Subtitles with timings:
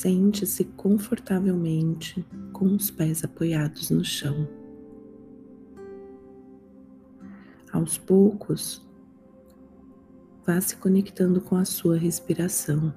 [0.00, 4.48] Sente-se confortavelmente com os pés apoiados no chão.
[7.72, 8.88] Aos poucos,
[10.46, 12.94] vá se conectando com a sua respiração.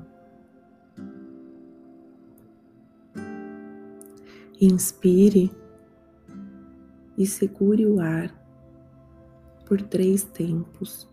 [4.62, 5.52] Inspire
[7.18, 8.32] e segure o ar
[9.66, 11.11] por três tempos.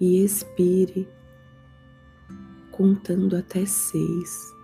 [0.00, 1.08] E expire
[2.70, 4.54] contando até seis,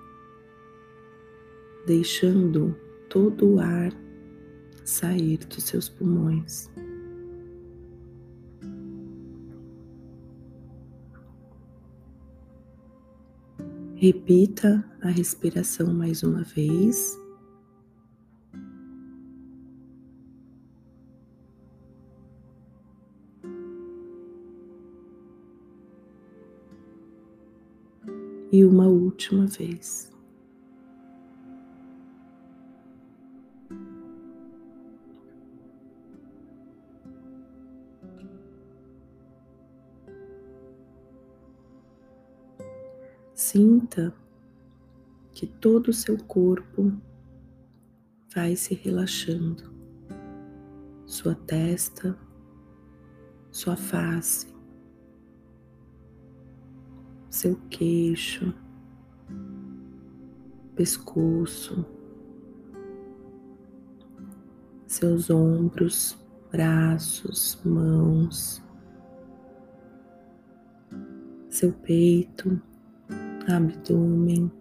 [1.87, 2.77] deixando
[3.09, 3.93] todo o ar
[4.85, 6.71] sair dos seus pulmões.
[14.03, 17.17] Repita a respiração mais uma vez.
[28.53, 30.13] E uma última vez.
[43.35, 44.15] Sinta
[45.33, 46.93] que todo o seu corpo
[48.35, 49.73] vai se relaxando,
[51.07, 52.17] sua testa,
[53.51, 54.52] sua face,
[57.33, 58.53] seu queixo,
[60.77, 61.83] pescoço,
[64.87, 66.15] seus ombros,
[66.51, 68.63] braços, mãos,
[71.49, 72.61] seu peito,
[73.49, 74.53] abdômen.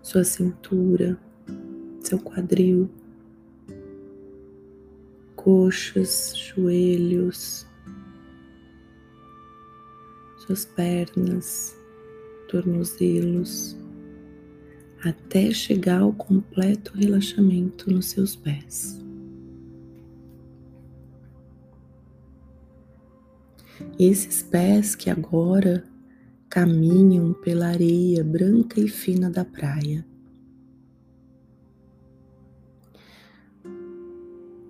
[0.00, 1.18] Sua cintura,
[2.02, 2.88] seu quadril,
[5.42, 7.66] coxas, joelhos,
[10.36, 11.74] suas pernas,
[12.46, 13.74] tornozelos,
[15.02, 19.00] até chegar ao completo relaxamento nos seus pés.
[23.98, 25.84] Esses pés que agora
[26.50, 30.09] caminham pela areia branca e fina da praia.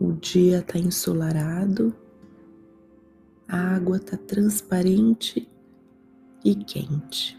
[0.01, 1.95] O dia está ensolarado,
[3.47, 5.47] a água está transparente
[6.43, 7.37] e quente.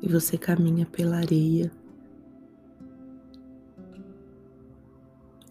[0.00, 1.70] E você caminha pela areia.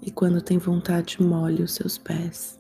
[0.02, 2.60] E quando tem vontade, molhe os seus pés.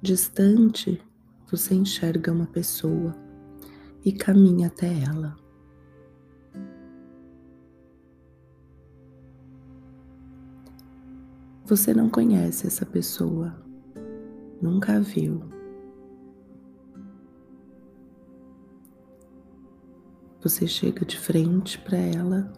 [0.00, 1.02] Distante,
[1.50, 3.16] você enxerga uma pessoa
[4.04, 5.45] e caminha até ela.
[11.66, 13.52] Você não conhece essa pessoa,
[14.62, 15.42] nunca a viu.
[20.40, 22.52] Você chega de frente para ela,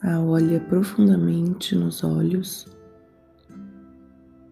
[0.00, 2.66] a olha profundamente nos olhos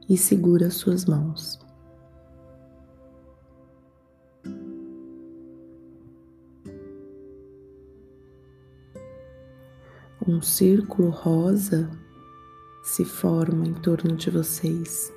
[0.07, 1.64] e segura suas mãos.
[10.27, 11.91] Um círculo rosa
[12.83, 15.13] se forma em torno de vocês.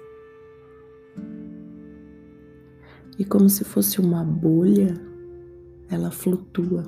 [3.17, 4.93] E como se fosse uma bolha,
[5.89, 6.83] ela flutua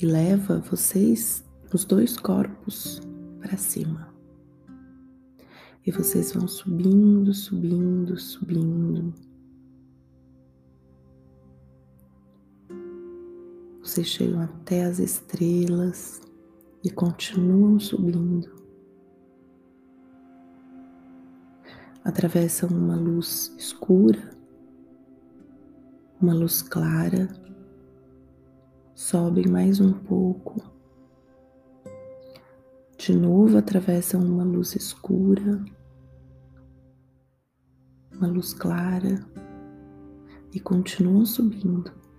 [0.00, 3.00] e leva vocês, os dois corpos,
[3.40, 4.12] para cima.
[5.86, 9.14] E vocês vão subindo, subindo, subindo.
[13.82, 16.22] Vocês chegam até as estrelas
[16.84, 18.48] e continuam subindo.
[22.04, 24.30] Atravessam uma luz escura,
[26.20, 27.26] uma luz clara,
[28.94, 30.62] sobem mais um pouco.
[32.96, 35.60] De novo atravessam uma luz escura,
[38.12, 39.26] uma luz clara
[40.54, 42.11] e continuam subindo.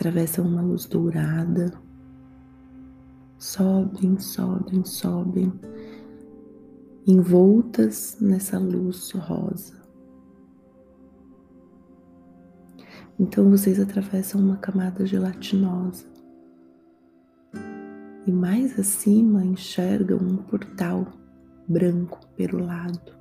[0.00, 1.70] Atravessam uma luz dourada
[3.40, 5.52] sobem, sobem, sobem,
[7.06, 9.78] envoltas nessa luz rosa.
[13.18, 16.06] Então vocês atravessam uma camada gelatinosa
[18.26, 21.06] e mais acima enxergam um portal
[21.68, 23.12] branco pelo lado.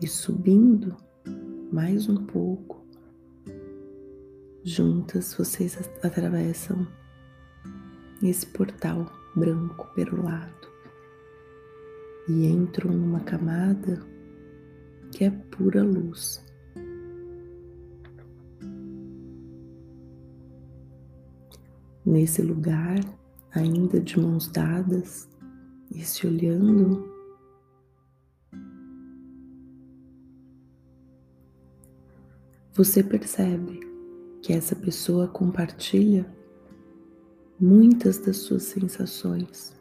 [0.00, 0.96] E subindo
[1.70, 2.81] mais um pouco,
[4.64, 6.86] Juntas vocês atravessam
[8.22, 10.68] esse portal branco perolado
[12.28, 14.00] e entram numa camada
[15.10, 16.46] que é pura luz.
[22.06, 23.00] Nesse lugar,
[23.52, 25.28] ainda de mãos dadas
[25.92, 27.12] e se olhando,
[32.72, 33.91] você percebe
[34.42, 36.26] que essa pessoa compartilha
[37.60, 39.72] muitas das suas sensações.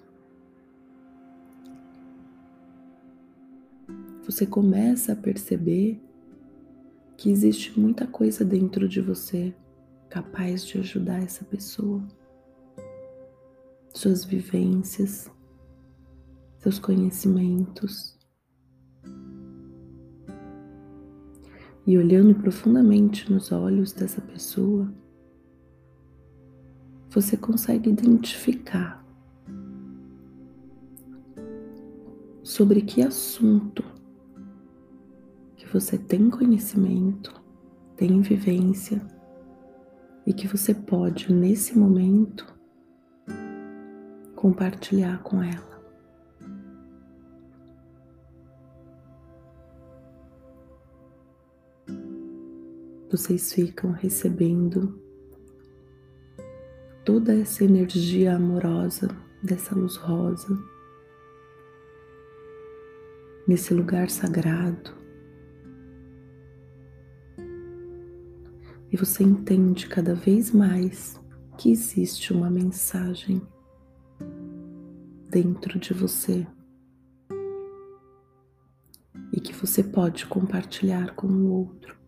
[4.24, 6.00] Você começa a perceber
[7.18, 9.54] que existe muita coisa dentro de você
[10.08, 12.08] capaz de ajudar essa pessoa.
[13.94, 15.30] Suas vivências,
[16.60, 18.21] seus conhecimentos.
[21.92, 24.90] E olhando profundamente nos olhos dessa pessoa,
[27.10, 29.06] você consegue identificar
[32.42, 33.84] sobre que assunto
[35.58, 37.44] que você tem conhecimento,
[37.98, 39.06] tem vivência
[40.26, 42.48] e que você pode, nesse momento,
[44.34, 45.71] compartilhar com ela.
[53.12, 54.98] Vocês ficam recebendo
[57.04, 59.10] toda essa energia amorosa
[59.44, 60.58] dessa luz rosa
[63.46, 64.96] nesse lugar sagrado.
[68.90, 71.20] E você entende cada vez mais
[71.58, 73.42] que existe uma mensagem
[75.30, 76.48] dentro de você
[79.34, 82.01] e que você pode compartilhar com o outro.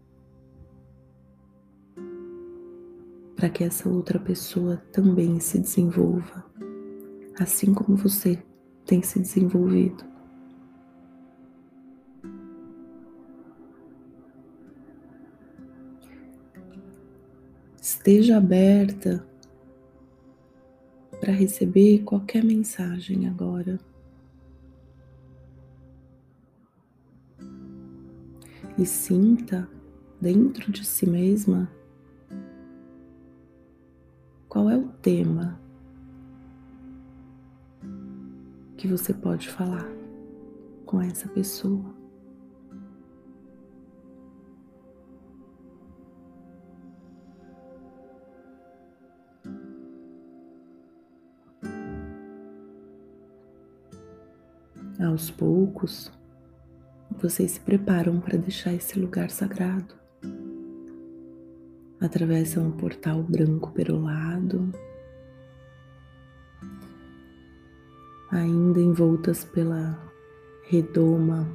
[3.44, 6.46] Para que essa outra pessoa também se desenvolva,
[7.38, 8.42] assim como você
[8.86, 10.02] tem se desenvolvido.
[17.82, 19.28] Esteja aberta
[21.20, 23.78] para receber qualquer mensagem agora.
[28.78, 29.68] E sinta
[30.22, 31.70] dentro de si mesma
[35.04, 35.60] tema
[38.78, 39.86] que você pode falar
[40.86, 41.94] com essa pessoa?
[55.06, 56.10] Aos poucos,
[57.12, 60.02] vocês se preparam para deixar esse lugar sagrado
[62.06, 64.72] atravessam um portal branco perolado,
[68.34, 70.12] ainda envoltas pela
[70.64, 71.48] redoma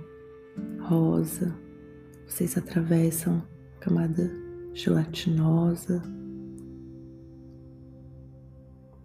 [0.80, 1.52] rosa,
[2.26, 3.42] vocês atravessam
[3.76, 4.30] a camada
[4.72, 6.00] gelatinosa,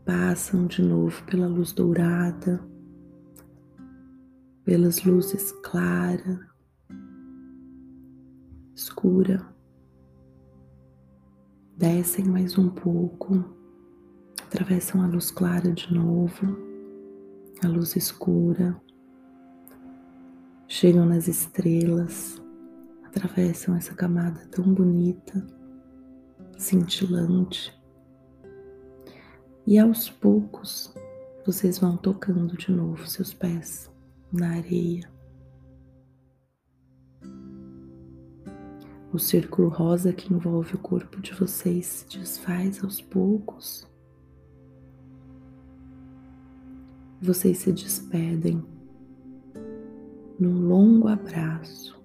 [0.06, 2.64] passam de novo pela luz dourada,
[4.64, 6.48] pelas luzes clara,
[8.76, 9.52] escura.
[11.76, 13.44] Descem mais um pouco,
[14.44, 16.73] atravessam a luz clara de novo,
[17.64, 18.80] a luz escura,
[20.68, 22.42] chegam nas estrelas,
[23.04, 25.46] atravessam essa camada tão bonita,
[26.58, 27.74] cintilante,
[29.66, 30.94] e aos poucos
[31.46, 33.90] vocês vão tocando de novo seus pés
[34.32, 35.10] na areia.
[39.14, 43.88] O círculo rosa que envolve o corpo de vocês se desfaz aos poucos.
[47.26, 48.62] Vocês se despedem
[50.38, 51.98] num longo abraço.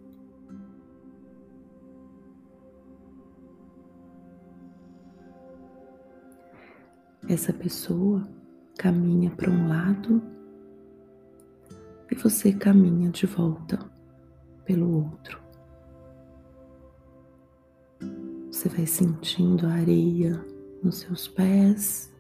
[7.29, 8.29] Essa pessoa
[8.79, 10.23] caminha para um lado
[12.09, 13.77] e você caminha de volta
[14.65, 15.43] pelo outro.
[18.53, 20.47] Você vai sentindo a areia
[20.81, 22.17] nos seus pés,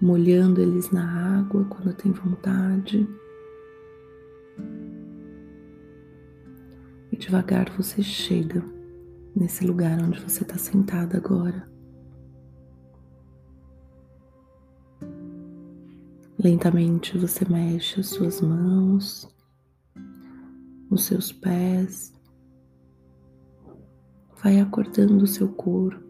[0.00, 3.08] molhando eles na água quando tem vontade.
[7.10, 8.62] E devagar você chega
[9.34, 11.68] nesse lugar onde você está sentada agora.
[16.38, 19.28] Lentamente você mexe as suas mãos,
[20.90, 22.12] os seus pés,
[24.42, 26.06] vai acordando o seu corpo.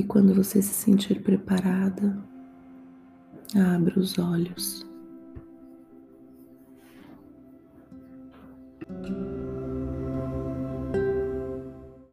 [0.00, 2.16] E quando você se sentir preparada,
[3.54, 4.89] abra os olhos.